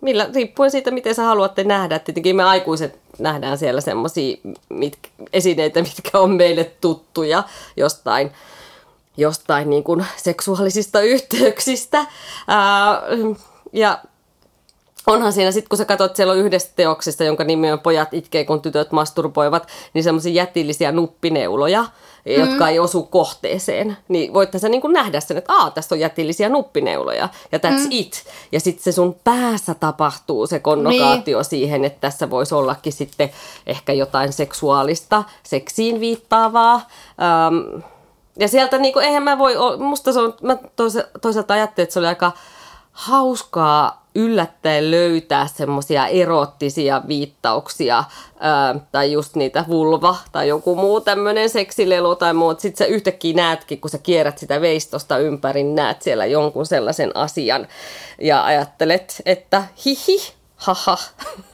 millä, 0.00 0.28
riippuen 0.34 0.70
siitä, 0.70 0.90
miten 0.90 1.14
sä 1.14 1.22
haluatte 1.22 1.64
nähdä. 1.64 1.98
Tietenkin 1.98 2.36
me 2.36 2.42
aikuiset 2.42 2.98
nähdään 3.18 3.58
siellä 3.58 3.80
semmoisia 3.80 4.36
mit, 4.68 4.98
esineitä, 5.32 5.82
mitkä 5.96 6.18
on 6.18 6.30
meille 6.30 6.64
tuttuja 6.80 7.42
jostain, 7.76 8.30
jostain 9.18 9.70
niin 9.70 9.84
kuin 9.84 10.06
seksuaalisista 10.16 11.00
yhteyksistä. 11.00 12.06
Ää, 12.48 13.02
ja 13.72 13.98
onhan 15.06 15.32
siinä 15.32 15.52
sitten, 15.52 15.68
kun 15.68 15.78
sä 15.78 15.84
katsot, 15.84 16.16
siellä 16.16 16.32
on 16.32 16.38
yhdestä 16.38 16.72
teoksesta, 16.76 17.24
jonka 17.24 17.44
nimi 17.44 17.72
on 17.72 17.80
Pojat 17.80 18.14
itkee, 18.14 18.44
kun 18.44 18.62
tytöt 18.62 18.92
masturboivat, 18.92 19.68
niin 19.94 20.04
semmoisia 20.04 20.32
jätillisiä 20.32 20.92
nuppineuloja, 20.92 21.82
mm. 21.82 22.32
jotka 22.32 22.68
ei 22.68 22.78
osu 22.78 23.02
kohteeseen. 23.02 23.96
Niin 24.08 24.34
voitte 24.34 24.58
sä 24.58 24.68
niin 24.68 24.80
kuin 24.80 24.92
nähdä 24.92 25.20
sen, 25.20 25.36
että 25.36 25.52
aa, 25.52 25.70
tässä 25.70 25.94
on 25.94 26.00
jätillisiä 26.00 26.48
nuppineuloja, 26.48 27.28
ja 27.52 27.58
that's 27.58 27.84
mm. 27.84 27.88
it. 27.90 28.24
Ja 28.52 28.60
sitten 28.60 28.84
se 28.84 28.92
sun 28.92 29.16
päässä 29.24 29.74
tapahtuu 29.74 30.46
se 30.46 30.58
konnokaatio 30.58 31.38
niin. 31.38 31.44
siihen, 31.44 31.84
että 31.84 32.00
tässä 32.00 32.30
voisi 32.30 32.54
ollakin 32.54 32.92
sitten 32.92 33.30
ehkä 33.66 33.92
jotain 33.92 34.32
seksuaalista, 34.32 35.24
seksiin 35.42 36.00
viittaavaa. 36.00 36.74
Ähm, 36.74 37.82
ja 38.38 38.48
sieltä 38.48 38.78
niin 38.78 38.92
kuin, 38.92 39.04
eihän 39.04 39.22
mä 39.22 39.38
voi, 39.38 39.54
musta 39.78 40.12
se 40.12 40.20
on, 40.20 40.34
mä 40.42 40.56
toisaalta 41.20 41.54
ajattelin, 41.54 41.84
että 41.84 41.92
se 41.92 41.98
oli 41.98 42.06
aika 42.06 42.32
hauskaa 42.92 44.08
yllättäen 44.14 44.90
löytää 44.90 45.46
semmoisia 45.46 46.06
erottisia 46.06 47.02
viittauksia 47.08 48.04
ää, 48.40 48.74
tai 48.92 49.12
just 49.12 49.36
niitä 49.36 49.64
vulva 49.68 50.16
tai 50.32 50.48
joku 50.48 50.76
muu 50.76 51.00
tämmöinen 51.00 51.50
seksilelu 51.50 52.16
tai 52.16 52.34
muu. 52.34 52.54
Sitten 52.58 52.76
sä 52.76 52.84
yhtäkkiä 52.84 53.36
näetkin, 53.36 53.80
kun 53.80 53.90
sä 53.90 53.98
kierrät 53.98 54.38
sitä 54.38 54.60
veistosta 54.60 55.18
ympäri, 55.18 55.64
näet 55.64 56.02
siellä 56.02 56.26
jonkun 56.26 56.66
sellaisen 56.66 57.16
asian 57.16 57.68
ja 58.20 58.44
ajattelet, 58.44 59.22
että 59.26 59.64
hihi, 59.84 60.32
haha. 60.58 60.98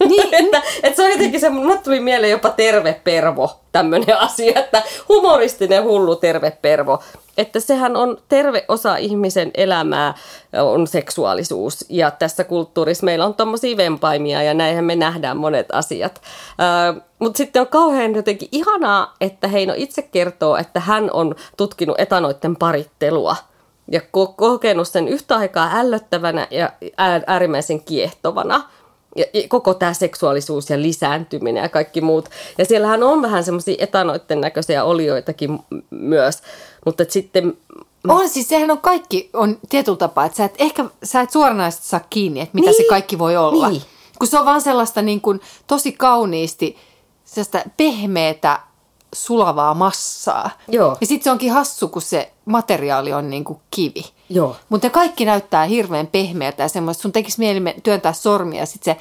Niin. 0.09 0.35
että, 0.45 0.63
että 0.83 0.97
se 0.97 1.05
on 1.05 1.11
jotenkin 1.11 1.41
se, 1.41 1.51
mulle 1.51 1.79
tuli 1.79 2.01
mieleen 2.01 2.31
jopa 2.31 2.51
terve 2.51 3.01
pervo, 3.05 3.61
tämmöinen 3.73 4.19
asia, 4.19 4.61
että 4.61 4.83
humoristinen 5.09 5.85
hullu 5.85 6.17
terve 6.17 6.51
pervo. 6.63 7.03
Että 7.39 7.61
sehän 7.61 7.97
on 7.97 8.19
terve 8.29 8.65
osa 8.69 8.97
ihmisen 8.97 9.51
elämää, 9.55 10.15
on 10.63 10.87
seksuaalisuus. 10.87 11.85
Ja 11.89 12.11
tässä 12.11 12.45
kulttuurissa 12.45 13.05
meillä 13.05 13.25
on 13.25 13.35
tommosia 13.35 13.77
vempaimia 13.77 14.43
ja 14.43 14.55
näinhän 14.55 14.85
me 14.85 14.97
nähdään 14.97 15.37
monet 15.37 15.67
asiat. 15.73 16.23
Äh, 16.95 17.03
Mutta 17.19 17.37
sitten 17.37 17.61
on 17.61 17.69
kauhean 17.69 18.15
jotenkin 18.15 18.49
ihanaa, 18.53 19.15
että 19.21 19.49
Heino 19.49 19.75
itse 19.77 20.03
kertoo, 20.03 20.57
että 20.57 20.81
hän 20.81 21.11
on 21.13 21.35
tutkinut 21.57 22.01
etanoiden 22.01 22.57
parittelua 22.57 23.37
ja 23.93 24.01
kokenut 24.37 24.89
sen 24.89 25.09
yhtä 25.09 25.37
aikaa 25.37 25.71
ällöttävänä 25.75 26.47
ja 26.51 26.73
äärimmäisen 27.27 27.81
kiehtovana 27.81 28.63
ja 29.17 29.25
koko 29.49 29.75
tämä 29.75 29.95
seksuaalisuus 29.95 30.71
ja 30.71 30.83
lisääntyminen 30.83 31.63
ja 31.63 31.69
kaikki 31.69 32.01
muut. 32.01 32.29
Ja 32.59 32.65
siellähän 32.65 33.03
on 33.03 33.23
vähän 33.23 33.45
semmoisia 33.45 33.77
etanoiden 33.79 34.41
näköisiä 34.41 34.85
olioitakin 34.85 35.59
myös, 35.91 36.43
mutta 36.85 37.05
sitten... 37.09 37.57
On 38.09 38.29
siis, 38.29 38.49
sehän 38.49 38.71
on 38.71 38.79
kaikki 38.79 39.31
on 39.33 39.59
tietyllä 39.69 39.99
tapaa, 39.99 40.25
että 40.25 40.37
sä 40.37 40.45
et 40.45 40.55
ehkä 40.59 40.85
sä 41.05 41.21
et 41.21 41.31
suoranaisesti 41.31 41.87
saa 41.87 42.01
kiinni, 42.11 42.41
että 42.41 42.55
mitä 42.55 42.71
niin. 42.71 42.77
se 42.77 42.89
kaikki 42.89 43.19
voi 43.19 43.37
olla. 43.37 43.69
Niin. 43.69 43.83
Kun 44.19 44.29
se 44.29 44.39
on 44.39 44.47
vaan 44.47 44.61
sellaista 44.61 45.03
niin 45.03 45.21
kuin, 45.21 45.41
tosi 45.67 45.93
kauniisti, 45.93 46.77
sellaista 47.25 47.71
pehmeätä 47.77 48.61
sulavaa 49.15 49.75
massaa. 49.75 50.51
Joo. 50.69 50.97
Ja 51.01 51.07
sitten 51.07 51.25
se 51.25 51.31
onkin 51.31 51.53
hassu, 51.53 51.89
kun 51.89 52.03
se 52.03 52.33
materiaali 52.45 53.13
on 53.13 53.31
niin 53.31 53.45
kuin 53.45 53.59
kivi. 53.71 54.05
Joo. 54.29 54.57
Mutta 54.69 54.91
kaikki 54.91 55.25
näyttää 55.25 55.65
hirveän 55.65 56.07
pehmeältä 56.07 56.63
ja 56.63 56.69
semmoista. 56.69 57.03
Sun 57.03 57.13
tekisi 57.13 57.39
mieli 57.39 57.75
työntää 57.83 58.13
sormia 58.13 58.61
ja 58.61 58.67
sitten 58.67 58.95
se 58.95 59.01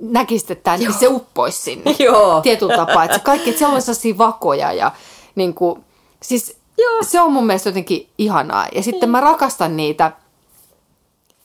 näkisi, 0.00 0.52
että 0.52 0.76
niin 0.76 0.92
se 0.92 1.08
uppoisi 1.08 1.60
sinne. 1.60 1.96
Joo. 2.04 2.40
Tietyllä 2.40 2.76
tapaa. 2.76 3.04
Että 3.04 3.16
se 3.16 3.22
kaikki, 3.22 3.50
että 3.50 3.58
siellä 3.58 3.74
on 3.74 3.82
sellaisia 3.82 4.18
vakoja 4.18 4.72
ja 4.72 4.92
niin 5.34 5.54
kuin, 5.54 5.84
siis 6.22 6.56
Joo. 6.78 6.98
se 7.02 7.20
on 7.20 7.32
mun 7.32 7.46
mielestä 7.46 7.68
jotenkin 7.68 8.08
ihanaa. 8.18 8.66
Ja 8.74 8.82
sitten 8.82 9.10
mä 9.10 9.20
rakastan 9.20 9.76
niitä, 9.76 10.12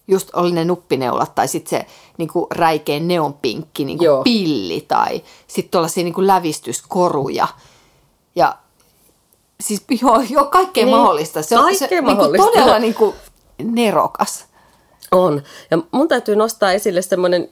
just 0.07 0.29
oli 0.33 0.51
ne 0.51 0.65
nuppineulat 0.65 1.35
tai 1.35 1.47
sitten 1.47 1.69
se 1.69 1.85
niin 2.17 2.29
kuin 2.29 2.47
räikeä 2.51 2.99
neonpinkki 2.99 3.85
niin 3.85 3.97
kuin 3.97 4.23
pilli 4.23 4.85
tai 4.87 5.23
sitten 5.47 5.71
tuollaisia 5.71 6.03
niin 6.03 6.13
kuin 6.13 6.27
lävistyskoruja. 6.27 7.47
Ja 8.35 8.55
siis 9.61 9.83
joo, 10.01 10.23
joo 10.29 10.45
kaikkea 10.45 10.85
niin, 10.85 10.95
mahdollista. 10.95 11.41
Se 11.41 11.57
on 11.57 11.75
se, 11.75 12.01
mahdollista. 12.01 12.43
Niin 12.45 12.51
kuin 12.51 12.51
todella 12.53 12.79
niin 12.79 12.93
kuin 12.93 13.15
nerokas. 13.63 14.45
On. 15.11 15.43
Ja 15.71 15.77
mun 15.91 16.07
täytyy 16.07 16.35
nostaa 16.35 16.71
esille 16.71 17.01
semmoinen, 17.01 17.49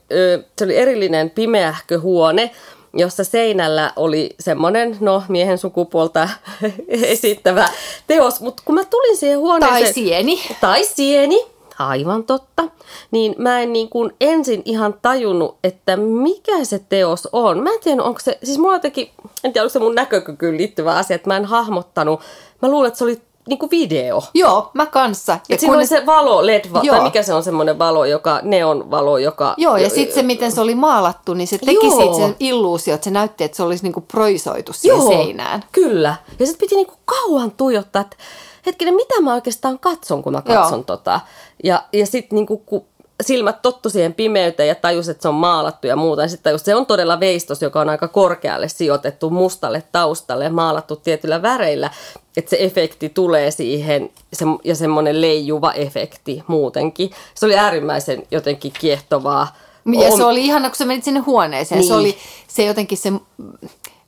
se 0.58 0.65
oli 0.65 0.77
erillinen 0.77 1.29
pimeähkö 1.29 2.00
huone, 2.00 2.51
jossa 2.93 3.24
seinällä 3.24 3.93
oli 3.96 4.36
semmoinen, 4.39 4.98
no 5.00 5.24
miehen 5.27 5.58
sukupuolta 5.58 6.29
esittävä 6.88 7.70
teos, 8.08 8.41
mutta 8.41 8.63
kun 8.65 8.75
mä 8.75 8.86
tulin 8.86 9.17
siihen 9.17 9.39
huoneeseen... 9.39 9.84
Tai 9.84 9.93
sieni. 9.93 10.41
Tai 10.62 10.86
sieni, 10.86 11.46
aivan 11.88 12.23
totta, 12.23 12.63
niin 13.11 13.35
mä 13.38 13.59
en 13.59 13.73
niin 13.73 13.89
kuin 13.89 14.13
ensin 14.21 14.61
ihan 14.65 14.95
tajunnut, 15.01 15.57
että 15.63 15.97
mikä 15.97 16.65
se 16.65 16.81
teos 16.89 17.29
on. 17.31 17.63
Mä 17.63 17.69
en 17.69 17.79
tiedä, 17.83 18.03
onko 18.03 18.19
se, 18.19 18.38
siis 18.43 18.57
mulla 18.57 18.75
jotenkin, 18.75 19.09
en 19.43 19.53
tiedä, 19.53 19.63
onko 19.63 19.69
se 19.69 19.79
mun 19.79 19.95
näkökykyyn 19.95 20.57
liittyvä 20.57 20.95
asia, 20.95 21.15
että 21.15 21.29
mä 21.29 21.38
en 21.38 21.45
hahmottanut. 21.45 22.19
Mä 22.61 22.69
luulen, 22.69 22.88
että 22.88 22.97
se 22.97 23.03
oli 23.03 23.21
niinku 23.47 23.71
video. 23.71 24.23
Joo, 24.33 24.71
mä 24.73 24.85
kanssa. 24.85 25.39
Ja 25.50 25.57
siinä 25.57 25.75
oli 25.75 25.88
se 25.88 26.05
valo, 26.05 26.45
led 26.45 26.65
Joo. 26.83 26.95
tai 26.95 27.03
mikä 27.03 27.23
se 27.23 27.33
on 27.33 27.43
semmoinen 27.43 27.79
valo, 27.79 28.05
joka, 28.05 28.39
neon 28.43 28.91
valo, 28.91 29.17
joka... 29.17 29.53
Joo, 29.57 29.77
ja 29.77 29.89
sitten 29.89 30.15
se, 30.15 30.23
miten 30.23 30.51
se 30.51 30.61
oli 30.61 30.75
maalattu, 30.75 31.33
niin 31.33 31.47
se 31.47 31.57
teki 31.57 31.85
Joo. 31.85 31.97
siitä 31.97 32.15
sen 32.15 32.35
illuusio, 32.39 32.93
että 32.93 33.05
se 33.05 33.11
näytti, 33.11 33.43
että 33.43 33.57
se 33.57 33.63
olisi 33.63 33.83
niinku 33.83 34.01
proisoitu 34.01 34.73
siihen 34.73 34.97
Joo, 34.97 35.07
seinään. 35.07 35.63
kyllä. 35.71 36.15
Ja 36.39 36.45
sitten 36.45 36.65
piti 36.65 36.75
niinku 36.75 36.93
kauan 37.05 37.51
tuijottaa, 37.51 38.01
että 38.01 38.17
hetkinen, 38.65 38.96
mitä 38.96 39.22
mä 39.22 39.34
oikeastaan 39.34 39.80
katson, 39.80 40.24
kun 40.24 40.34
mä 40.34 40.41
katson 40.41 40.80
Joo. 40.80 40.84
tota. 40.84 41.20
Ja, 41.63 41.84
ja 41.94 42.06
sitten 42.06 42.36
niinku, 42.36 42.58
kun 42.58 42.86
silmät 43.22 43.62
tottu 43.62 43.89
siihen 43.89 44.13
pimeyteen 44.13 44.70
ja 44.70 44.75
tajus, 44.75 45.10
että 45.10 45.22
se 45.22 45.27
on 45.27 45.36
maalattu 45.36 45.88
ja 45.88 45.96
muuta. 45.96 46.22
Ja 46.22 46.27
sitten 46.27 46.44
tajus, 46.44 46.62
se 46.62 46.75
on 46.75 46.86
todella 46.86 47.20
veistos, 47.20 47.62
joka 47.62 47.82
on 47.82 47.89
aika 47.89 48.08
korkealle 48.08 48.68
sijoitettu 48.68 49.30
mustalle 49.30 49.84
taustalle 49.91 50.44
ja 50.44 50.50
maalattu 50.50 50.96
tietyllä 50.96 51.41
väreillä. 51.41 51.89
Että 52.38 52.50
se 52.50 52.58
efekti 52.60 53.10
tulee 53.10 53.51
siihen 53.51 54.10
se, 54.34 54.46
ja 54.63 54.75
semmoinen 54.75 55.22
leijuva 55.22 55.72
efekti 55.72 56.44
muutenkin. 56.48 57.12
Se 57.36 57.46
oli 57.46 57.58
äärimmäisen 57.58 58.24
jotenkin 58.32 58.72
kiehtovaa. 58.80 59.56
Ja 60.01 60.18
se 60.18 60.24
oli 60.24 60.46
ihana, 60.46 60.70
kun 60.70 60.75
sä 60.75 60.86
menit 60.86 61.03
sinne 61.03 61.20
huoneeseen. 61.20 61.80
Niin. 61.80 61.88
Se 61.88 61.94
oli 61.94 62.18
se 62.48 62.65
jotenkin 62.65 62.98
se 62.98 63.12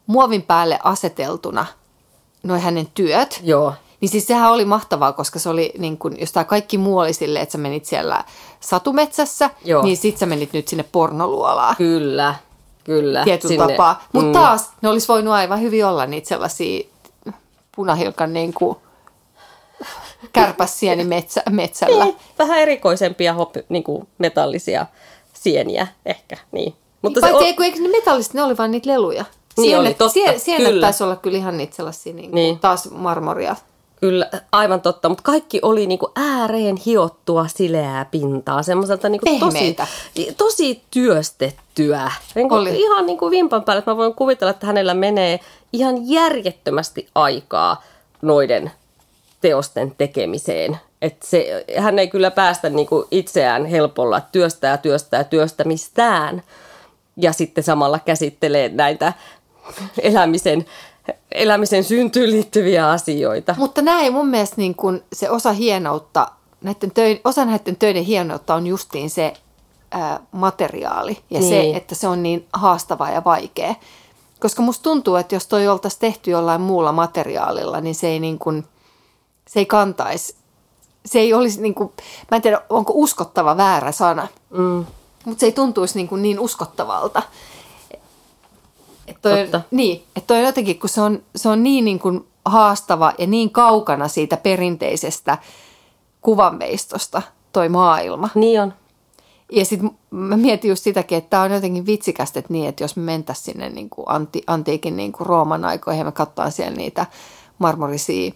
muovin 0.08 0.42
päälle 0.42 0.80
aseteltuna, 0.84 1.66
noin 2.44 2.62
hänen 2.62 2.88
työt. 2.94 3.40
Joo. 3.44 3.74
Niin 4.04 4.10
siis 4.10 4.28
sehän 4.28 4.52
oli 4.52 4.66
mahtavaa, 4.66 5.14
koska 5.14 5.40
se 5.40 5.50
oli 5.50 5.74
niin 5.78 5.98
kun, 5.98 6.20
jos 6.20 6.32
tämä 6.32 6.44
kaikki 6.44 6.78
muu 6.78 6.98
oli 6.98 7.14
sille, 7.14 7.42
että 7.42 7.52
sä 7.52 7.58
menit 7.58 7.86
siellä 7.86 8.24
satumetsässä, 8.60 9.50
Joo. 9.66 9.84
niin 9.84 9.98
sit 9.98 10.18
sä 10.18 10.26
menit 10.26 10.54
nyt 10.54 10.68
sinne 10.68 10.86
pornoluolaan. 10.92 11.76
Kyllä, 11.76 12.36
kyllä. 12.84 13.24
Tietyllä 13.24 13.50
sinne. 13.50 13.74
tapaa. 13.74 14.04
Mutta 14.14 14.28
mm. 14.28 14.34
taas 14.34 14.72
ne 14.82 14.90
olisi 14.90 15.08
voinut 15.08 15.34
aivan 15.34 15.62
hyvin 15.62 15.86
olla 15.86 16.06
niitä 16.06 16.28
sellaisia 16.28 16.88
punahilkan 17.76 18.34
niin 18.34 18.54
kuin 18.54 18.78
kärpäsieni 20.34 21.04
metsä, 21.04 21.42
metsällä. 21.50 22.04
Niin, 22.04 22.16
vähän 22.40 22.60
erikoisempia 22.60 23.34
hop, 23.34 23.56
niin 23.70 23.84
kuin 23.84 24.08
metallisia 24.18 24.86
sieniä 25.34 25.88
ehkä, 26.06 26.38
niin. 26.52 26.76
Mutta 27.02 27.20
Paitsi 27.22 27.40
se 27.40 27.60
on... 27.60 27.66
eikö 27.66 27.82
ne 27.82 27.90
metalliset, 27.90 28.34
ne 28.34 28.44
oli 28.44 28.58
vain 28.58 28.72
niitä 28.72 28.90
leluja. 28.90 29.26
Niin 29.58 29.66
sienet, 29.66 29.80
oli, 29.80 29.94
totta, 29.94 30.14
sienet, 30.14 30.42
sienet 30.42 30.82
taisi 30.82 31.04
olla 31.04 31.16
kyllä 31.16 31.38
ihan 31.38 31.58
niitä 31.58 31.76
sellaisia 31.76 32.14
niin 32.14 32.30
kuin, 32.30 32.36
niin. 32.36 32.60
taas 32.60 32.92
marmoria. 32.92 33.56
Kyllä, 34.04 34.30
aivan 34.52 34.82
totta, 34.82 35.10
mutta 35.10 35.24
kaikki 35.24 35.60
oli 35.62 35.88
niinku 35.88 36.12
ääreen 36.16 36.78
hiottua 36.86 37.48
sileää 37.48 38.06
pintaa, 38.06 38.64
semmoiselta 38.64 39.10
niinku 39.10 39.40
tosi, 39.40 39.76
tosi 40.38 40.82
työstettyä. 40.92 42.12
Niinku 42.36 42.56
oli. 42.56 42.82
Ihan 42.82 43.06
niinku 43.06 43.30
vimpan 43.30 43.64
päälle, 43.64 43.80
että 43.80 43.92
mä 43.92 43.98
voin 43.98 44.14
kuvitella, 44.14 44.52
että 44.52 44.68
hänellä 44.68 44.94
menee 44.94 45.40
ihan 45.74 46.10
järjettömästi 46.10 47.08
aikaa 47.16 47.84
noiden 48.22 48.72
teosten 49.42 49.94
tekemiseen. 49.98 50.78
Et 51.02 51.24
se, 51.24 51.66
hän 51.78 52.00
ei 52.00 52.08
kyllä 52.08 52.32
päästä 52.32 52.70
niinku 52.70 53.08
itseään 53.12 53.66
helpolla 53.66 54.22
työstää, 54.32 54.78
työstää, 54.78 55.24
työstämistään 55.24 56.44
ja 57.18 57.34
sitten 57.34 57.64
samalla 57.64 58.00
käsittelee 58.00 58.70
näitä 58.70 59.14
elämisen 60.02 60.66
elämisen 61.32 61.84
syntyyn 61.84 62.32
liittyviä 62.32 62.90
asioita. 62.90 63.56
Mutta 63.58 63.82
näin 63.82 64.14
mun 64.14 64.28
mielestä 64.28 64.56
niin 64.58 64.76
kun 64.76 65.04
se 65.14 65.30
osa 65.30 65.52
hienoutta, 65.52 66.28
näiden 66.62 66.92
töiden, 66.92 67.22
osa 67.24 67.46
näiden 67.46 67.76
töiden 67.76 68.04
hienoutta 68.04 68.56
on 68.56 68.68
justiin 68.68 69.10
se 69.10 69.34
ää, 69.92 70.20
materiaali 70.32 71.18
ja 71.30 71.40
niin. 71.40 71.50
se, 71.50 71.78
että 71.78 71.96
se 71.96 72.08
on 72.08 72.24
niin 72.24 72.48
haastava 72.54 73.10
ja 73.10 73.24
vaikea. 73.26 73.76
Koska 74.40 74.62
musta 74.62 74.84
tuntuu, 74.84 75.16
että 75.16 75.36
jos 75.36 75.48
toi 75.48 75.68
oltaisiin 75.68 76.00
tehty 76.00 76.32
jollain 76.32 76.62
muulla 76.62 76.92
materiaalilla, 76.92 77.82
niin 77.82 77.96
se 77.96 78.08
ei, 78.08 78.20
niin 78.20 78.40
kun, 78.40 78.64
se 79.48 79.60
ei 79.60 79.66
kantaisi, 79.66 80.36
se 81.06 81.20
ei 81.20 81.34
olisi 81.34 81.62
niin 81.62 81.76
kun, 81.76 81.94
mä 82.32 82.36
en 82.36 82.42
tiedä, 82.42 82.62
onko 82.70 82.94
uskottava 82.96 83.58
väärä 83.58 83.92
sana. 83.92 84.28
Mm. 84.50 84.86
mutta 85.26 85.40
se 85.40 85.46
ei 85.46 85.52
tuntuisi 85.52 85.96
niin, 85.96 86.08
kuin 86.08 86.22
niin 86.22 86.40
uskottavalta. 86.40 87.22
Et 89.08 89.18
toi, 89.22 89.42
Totta. 89.42 89.62
Niin, 89.72 90.04
että 90.16 90.28
toi 90.28 90.44
jotenkin, 90.44 90.80
kun 90.80 90.90
se 90.90 91.02
on, 91.02 91.24
se 91.36 91.50
on 91.50 91.64
niin, 91.64 91.86
niin 91.86 92.00
kuin 92.00 92.28
haastava 92.46 93.14
ja 93.18 93.28
niin 93.28 93.50
kaukana 93.52 94.08
siitä 94.08 94.38
perinteisestä 94.38 95.38
kuvanveistosta 96.22 97.22
toi 97.54 97.70
maailma. 97.70 98.30
Niin 98.36 98.62
on. 98.62 98.74
Ja 99.52 99.66
sitten 99.66 99.92
mä 100.12 100.38
mietin 100.38 100.70
just 100.70 100.84
sitäkin, 100.84 101.18
että 101.18 101.30
tämä 101.30 101.44
on 101.44 101.52
jotenkin 101.52 101.86
vitsikästä, 101.86 102.40
että 102.40 102.54
niin, 102.54 102.70
että 102.70 102.84
jos 102.84 102.96
me 102.96 103.04
mentäisiin 103.04 103.46
sinne 103.46 103.70
niin 103.70 103.90
kuin 103.90 104.06
anti, 104.10 104.44
antiikin 104.48 104.96
niin 104.98 105.12
kuin 105.12 105.28
Rooman 105.28 105.66
aikoihin 105.66 106.00
ja 106.00 106.06
me 106.06 106.12
katsotaan 106.12 106.52
siellä 106.52 106.78
niitä 106.78 107.06
marmorisia 107.60 108.32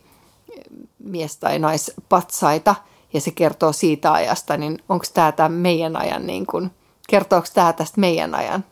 mies- 1.00 1.38
tai 1.38 1.60
naispatsaita 1.60 2.76
ja 3.14 3.22
se 3.22 3.32
kertoo 3.32 3.74
siitä 3.74 4.14
ajasta, 4.14 4.58
niin 4.58 4.80
onko 4.90 5.06
tämä 5.14 5.32
tämä 5.32 5.50
meidän 5.50 5.96
ajan, 5.96 6.28
niin 6.28 6.46
kuin, 6.46 6.72
kertooko 7.10 7.48
tämä 7.54 7.74
tästä 7.74 8.00
meidän 8.00 8.36
ajan 8.36 8.66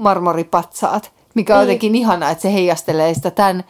marmoripatsaat, 0.00 1.12
mikä 1.34 1.54
on 1.54 1.58
Niin. 1.60 1.66
jotenkin 1.68 1.94
ihanaa, 1.94 2.30
että 2.30 2.42
se 2.42 2.52
heijastelee 2.52 3.14
sitä 3.14 3.30
tämän, 3.30 3.64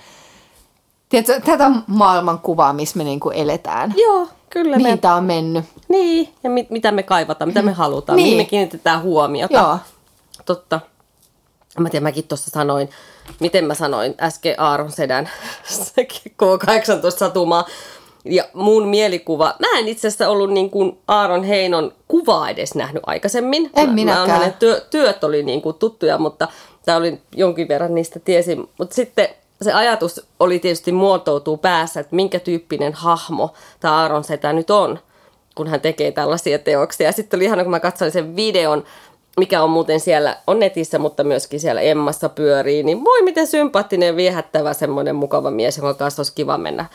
tiedätkö, 1.08 1.40
tätä 1.40 1.70
maailmankuvaa, 1.86 2.72
missä 2.72 2.98
me 2.98 3.04
niin 3.04 3.20
kuin 3.20 3.36
eletään. 3.36 3.94
Joo, 3.96 4.28
kyllä. 4.50 4.76
Mihin 4.76 4.92
Me, 4.92 4.96
tämä 4.96 5.14
on 5.14 5.24
mennyt. 5.24 5.64
niin, 5.88 6.34
ja 6.42 6.50
mit, 6.50 6.70
mitä 6.70 6.92
me 6.92 7.02
kaivataan, 7.02 7.48
mitä 7.48 7.62
me 7.62 7.72
halutaan, 7.72 8.16
Niin. 8.16 8.26
mihin 8.26 8.38
me 8.38 8.44
kiinnitetään 8.44 9.02
huomiota. 9.02 9.54
Joo. 9.54 9.78
Totta. 10.46 10.80
Mä 11.78 11.90
tiedän, 11.90 12.02
mäkin 12.02 12.28
tuossa 12.28 12.50
sanoin, 12.50 12.90
miten 13.40 13.64
mä 13.64 13.74
sanoin 13.74 14.14
äsken 14.20 14.60
Aaron 14.60 14.92
Sedän 14.92 15.30
K18-satumaa. 16.42 17.64
Ja 18.24 18.44
mun 18.52 18.88
mielikuva, 18.88 19.54
mä 19.58 19.78
en 19.78 19.88
itse 19.88 20.08
asiassa 20.08 20.28
ollut 20.28 20.50
niin 20.50 20.70
kuin 20.70 20.98
Aaron 21.08 21.44
Heinon 21.44 21.92
kuvaa 22.08 22.50
edes 22.50 22.74
nähnyt 22.74 23.02
aikaisemmin. 23.06 23.70
En 23.76 23.90
minäkään. 23.90 24.28
Mä, 24.28 24.34
hänen 24.34 24.52
työ, 24.58 24.80
työt 24.90 25.24
oli 25.24 25.42
niin 25.42 25.62
kuin 25.62 25.76
tuttuja, 25.76 26.18
mutta 26.18 26.48
tämä 26.84 26.98
oli 26.98 27.18
jonkin 27.36 27.68
verran 27.68 27.94
niistä 27.94 28.20
tiesin. 28.20 28.68
Mutta 28.78 28.94
sitten 28.94 29.28
se 29.62 29.72
ajatus 29.72 30.26
oli 30.40 30.58
tietysti 30.58 30.92
muotoutuu 30.92 31.56
päässä, 31.56 32.00
että 32.00 32.16
minkä 32.16 32.40
tyyppinen 32.40 32.92
hahmo 32.92 33.54
tämä 33.80 33.96
Aaron 33.96 34.24
Setä 34.24 34.52
nyt 34.52 34.70
on, 34.70 34.98
kun 35.54 35.66
hän 35.66 35.80
tekee 35.80 36.12
tällaisia 36.12 36.58
teoksia. 36.58 37.06
Ja 37.06 37.12
sitten 37.12 37.38
oli 37.38 37.44
ihana, 37.44 37.62
kun 37.62 37.70
mä 37.70 37.80
katsoin 37.80 38.10
sen 38.10 38.36
videon, 38.36 38.84
mikä 39.36 39.62
on 39.62 39.70
muuten 39.70 40.00
siellä, 40.00 40.36
on 40.46 40.58
netissä, 40.58 40.98
mutta 40.98 41.24
myöskin 41.24 41.60
siellä 41.60 41.80
Emmassa 41.80 42.28
pyörii, 42.28 42.82
niin 42.82 43.04
voi 43.04 43.22
miten 43.22 43.46
sympaattinen 43.46 44.06
ja 44.06 44.16
viehättävä 44.16 44.72
semmoinen 44.72 45.16
mukava 45.16 45.50
mies, 45.50 45.76
jonka 45.76 45.94
kanssa 45.94 46.20
olisi 46.20 46.34
kiva 46.34 46.58
mennä 46.58 46.86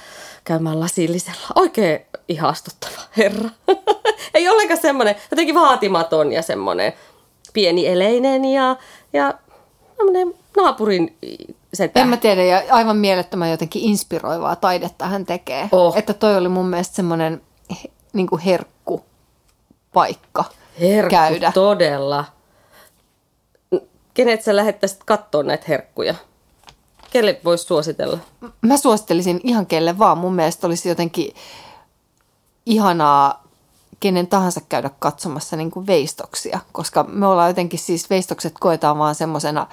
käymään 0.46 0.80
lasillisella. 0.80 1.48
Oikein 1.56 2.00
ihastuttava 2.28 3.02
herra. 3.18 3.50
Ei 4.34 4.50
ollenkaan 4.50 4.82
semmoinen, 4.82 5.16
jotenkin 5.32 5.56
vaatimaton 5.56 6.32
ja 6.32 6.42
semmoinen 6.42 6.94
pieni 7.54 7.88
eleinen 7.88 8.46
ja, 8.46 8.76
ja 9.14 9.34
naapurin 10.58 11.18
setä. 11.74 12.00
En 12.00 12.08
mä 12.08 12.18
tiedä, 12.18 12.44
ja 12.44 12.64
aivan 12.70 12.98
mielettömän 12.98 13.52
jotenkin 13.52 13.82
inspiroivaa 13.82 14.56
taidetta 14.56 15.06
hän 15.06 15.26
tekee. 15.26 15.70
Oh. 15.72 15.98
Että 15.98 16.14
toi 16.14 16.36
oli 16.38 16.50
mun 16.50 16.68
mielestä 16.68 16.96
semmoinen 16.96 17.42
niin 18.14 18.40
herkku 18.46 19.06
paikka 19.94 20.44
Herkku, 20.80 21.10
käydä. 21.10 21.52
todella. 21.52 22.26
Kenet 24.14 24.44
sä 24.44 24.56
lähettäisit 24.56 25.04
katsoa 25.06 25.44
näitä 25.44 25.66
herkkuja? 25.68 26.16
Kelle 27.16 27.40
voisi 27.44 27.64
suositella? 27.64 28.18
Mä 28.62 28.78
suosittelisin 28.78 29.40
ihan 29.44 29.66
kelle 29.66 30.00
vaan. 30.00 30.18
Mun 30.18 30.36
mielestä 30.36 30.68
olisi 30.68 30.90
jotenkin 30.90 31.36
ihanaa 32.66 33.44
kenen 34.00 34.28
tahansa 34.28 34.62
käydä 34.70 34.90
katsomassa 35.00 35.56
niin 35.56 35.72
kuin 35.72 35.88
veistoksia, 35.88 36.60
koska 36.72 37.04
me 37.04 37.28
ollaan 37.28 37.50
jotenkin 37.50 37.80
siis 37.80 38.10
veistokset 38.10 38.54
koetaan 38.60 38.98
vaan 38.98 39.16
semmoisena 39.16 39.68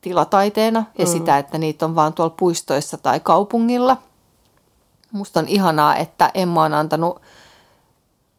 tilataiteena 0.00 0.84
ja 0.98 1.04
mm. 1.04 1.12
sitä, 1.12 1.38
että 1.38 1.58
niitä 1.58 1.84
on 1.84 1.94
vaan 1.94 2.12
tuolla 2.12 2.34
puistoissa 2.38 2.98
tai 2.98 3.20
kaupungilla. 3.20 3.96
Musta 5.12 5.40
on 5.40 5.48
ihanaa, 5.48 5.96
että 5.96 6.30
Emma 6.34 6.64
on 6.64 6.74
antanut 6.74 7.22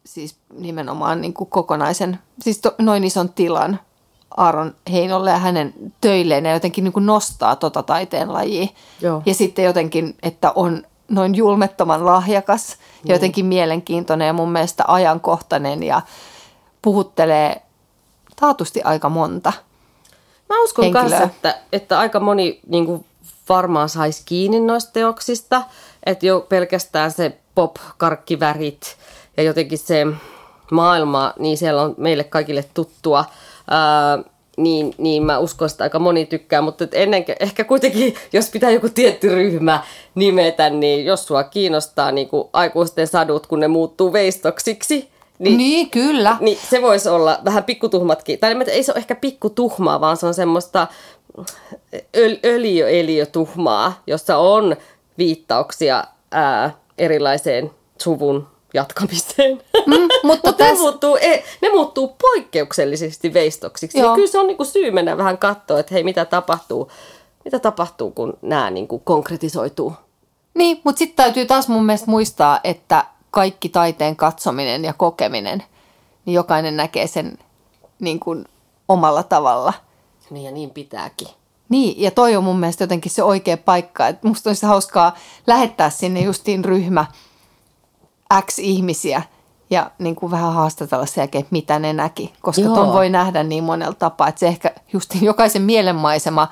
siis 0.05 0.35
nimenomaan 0.53 1.21
niin 1.21 1.33
kuin 1.33 1.49
kokonaisen, 1.49 2.19
siis 2.41 2.57
to, 2.59 2.75
noin 2.77 3.03
ison 3.03 3.29
tilan 3.29 3.79
Aaron 4.37 4.75
Heinolle 4.91 5.29
ja 5.29 5.37
hänen 5.37 5.73
töilleen 6.01 6.45
ja 6.45 6.53
jotenkin 6.53 6.83
niin 6.83 6.93
kuin 6.93 7.05
nostaa 7.05 7.55
tota 7.55 7.83
taiteen 7.83 8.33
lajia. 8.33 8.67
Joo. 9.01 9.21
Ja 9.25 9.33
sitten 9.33 9.65
jotenkin, 9.65 10.15
että 10.23 10.51
on 10.55 10.83
noin 11.09 11.35
julmettoman 11.35 12.05
lahjakas 12.05 12.77
ja 13.05 13.15
jotenkin 13.15 13.45
mielenkiintoinen 13.45 14.27
ja 14.27 14.33
mun 14.33 14.51
mielestä 14.51 14.83
ajankohtainen 14.87 15.83
ja 15.83 16.01
puhuttelee 16.81 17.61
taatusti 18.35 18.81
aika 18.83 19.09
monta. 19.09 19.53
Mä 20.49 20.63
uskon 20.63 20.83
Henkilöä. 20.83 21.09
kanssa, 21.09 21.23
että, 21.23 21.57
että 21.71 21.99
aika 21.99 22.19
moni 22.19 22.59
niin 22.67 22.85
kuin 22.85 23.05
varmaan 23.49 23.89
saisi 23.89 24.23
kiinni 24.25 24.59
noista 24.59 24.91
teoksista. 24.91 25.63
Että 26.05 26.25
jo 26.25 26.45
pelkästään 26.49 27.11
se 27.11 27.37
pop-karkkivärit 27.55 28.97
ja 29.37 29.43
jotenkin 29.43 29.77
se 29.77 30.07
maailma, 30.71 31.33
niin 31.39 31.57
siellä 31.57 31.81
on 31.81 31.95
meille 31.97 32.23
kaikille 32.23 32.65
tuttua. 32.73 33.25
Ää, 33.71 34.19
niin, 34.57 34.93
niin 34.97 35.23
mä 35.23 35.39
uskon, 35.39 35.69
että 35.71 35.83
aika 35.83 35.99
moni 35.99 36.25
tykkää, 36.25 36.61
mutta 36.61 36.87
ennen, 36.91 37.25
ehkä 37.39 37.63
kuitenkin, 37.63 38.15
jos 38.33 38.49
pitää 38.49 38.69
joku 38.71 38.89
tietty 38.89 39.29
ryhmä 39.35 39.83
nimetä, 40.15 40.69
niin 40.69 41.05
jos 41.05 41.25
sua 41.27 41.43
kiinnostaa 41.43 42.11
niin 42.11 42.29
kuin 42.29 42.47
aikuisten 42.53 43.07
sadut, 43.07 43.47
kun 43.47 43.59
ne 43.59 43.67
muuttuu 43.67 44.13
veistoksiksi, 44.13 45.09
Niin, 45.39 45.57
niin 45.57 45.89
kyllä. 45.89 46.37
niin 46.39 46.57
se 46.69 46.81
voisi 46.81 47.09
olla 47.09 47.39
vähän 47.45 47.63
pikkutuhmatkin. 47.63 48.39
Tai 48.39 48.55
ei 48.67 48.83
se 48.83 48.91
ole 48.91 48.97
ehkä 48.99 49.15
pikkutuhmaa, 49.15 50.01
vaan 50.01 50.17
se 50.17 50.25
on 50.25 50.33
semmoista 50.33 50.87
öl- 52.17 52.39
öljyeliötuhmaa, 52.45 54.01
jossa 54.07 54.37
on 54.37 54.75
viittauksia 55.17 56.03
ää, 56.31 56.71
erilaiseen 56.97 57.71
suvun 58.01 58.47
jatkamiseen. 58.73 59.61
Mm, 59.87 59.93
mutta 60.01 60.17
Mutta 60.27 60.49
ne, 60.51 60.57
tässä- 60.57 60.81
muuttuu, 60.81 61.15
e- 61.21 61.43
ne 61.61 61.69
muuttuu 61.69 62.07
poikkeuksellisesti 62.21 63.33
veistoksiksi. 63.33 63.97
Ja 63.97 64.03
Joo. 64.05 64.15
kyllä 64.15 64.27
se 64.27 64.39
on 64.39 64.47
niinku 64.47 64.65
syy 64.65 64.91
mennä 64.91 65.17
vähän 65.17 65.37
katsoa, 65.37 65.79
että 65.79 65.93
hei, 65.93 66.03
mitä 66.03 66.25
tapahtuu, 66.25 66.91
mitä 67.45 67.59
tapahtuu 67.59 68.11
kun 68.11 68.33
nämä 68.41 68.69
niinku 68.69 68.99
konkretisoituu. 68.99 69.93
Niin, 70.53 70.81
mutta 70.83 70.99
sitten 70.99 71.15
täytyy 71.15 71.45
taas 71.45 71.67
mun 71.67 71.85
mielestä 71.85 72.11
muistaa, 72.11 72.59
että 72.63 73.05
kaikki 73.31 73.69
taiteen 73.69 74.15
katsominen 74.15 74.83
ja 74.83 74.93
kokeminen, 74.93 75.63
niin 76.25 76.33
jokainen 76.33 76.77
näkee 76.77 77.07
sen 77.07 77.37
niin 77.99 78.19
kuin 78.19 78.45
omalla 78.89 79.23
tavalla. 79.23 79.73
Niin 80.29 80.45
ja 80.45 80.51
niin 80.51 80.69
pitääkin. 80.69 81.27
Niin, 81.69 82.01
ja 82.01 82.11
toi 82.11 82.35
on 82.35 82.43
mun 82.43 82.59
mielestä 82.59 82.83
jotenkin 82.83 83.11
se 83.11 83.23
oikea 83.23 83.57
paikka. 83.57 84.07
että 84.07 84.27
musta 84.27 84.49
olisi 84.49 84.65
hauskaa 84.65 85.15
lähettää 85.47 85.89
sinne 85.89 86.21
justiin 86.21 86.65
ryhmä 86.65 87.05
X 88.41 88.59
ihmisiä 88.59 89.21
ja 89.69 89.91
niin 89.99 90.15
kuin 90.15 90.31
vähän 90.31 90.53
haastatella 90.53 91.05
sen 91.05 91.21
jälkeen, 91.21 91.39
että 91.39 91.51
mitä 91.51 91.79
ne 91.79 91.93
näki. 91.93 92.33
Koska 92.41 92.61
Joo. 92.61 92.75
ton 92.75 92.93
voi 92.93 93.09
nähdä 93.09 93.43
niin 93.43 93.63
monella 93.63 93.93
tapaa, 93.93 94.27
että 94.27 94.39
se 94.39 94.47
ehkä 94.47 94.75
justiin 94.93 95.23
jokaisen 95.31 95.61
mielenmaisema 95.61 96.47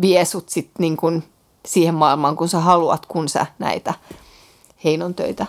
vie 0.00 0.24
sut 0.24 0.48
sit 0.48 0.70
niin 0.78 0.96
kuin 0.96 1.24
siihen 1.66 1.94
maailmaan, 1.94 2.36
kun 2.36 2.48
sä 2.48 2.60
haluat, 2.60 3.06
kun 3.06 3.28
sä 3.28 3.46
näitä 3.58 3.94
Heinon 4.84 5.14
töitä 5.14 5.46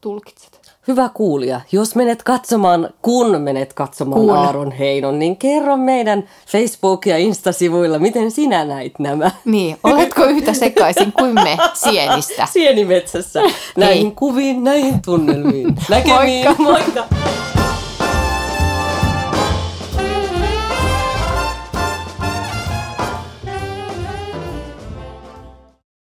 tulkitset. 0.00 0.61
Hyvä 0.88 1.10
kuulija, 1.14 1.60
jos 1.72 1.94
menet 1.94 2.22
katsomaan, 2.22 2.90
kun 3.02 3.40
menet 3.40 3.72
katsomaan 3.72 4.20
Kun. 4.20 4.36
Aaron 4.36 4.72
Heinon, 4.72 5.18
niin 5.18 5.36
kerro 5.36 5.76
meidän 5.76 6.22
Facebook- 6.46 7.06
ja 7.06 7.18
Insta-sivuilla, 7.18 7.98
miten 7.98 8.30
sinä 8.30 8.64
näit 8.64 8.98
nämä. 8.98 9.30
Niin, 9.44 9.76
oletko 9.84 10.24
yhtä 10.24 10.52
sekaisin 10.52 11.12
kuin 11.12 11.34
me 11.34 11.58
sienistä? 11.74 12.46
Sienimetsässä. 12.52 13.40
Näihin 13.76 14.14
kuviin, 14.16 14.64
näihin 14.64 15.02
tunnelmiin. 15.04 15.74
Näkemiin. 15.90 16.44
Moikka. 16.44 16.62
Moikka. 16.62 17.04